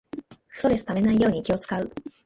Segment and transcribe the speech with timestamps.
[0.51, 1.91] ストレスためないように気をつかう